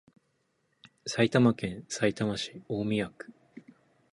[1.05, 3.31] 埼玉県さいたま市大宮区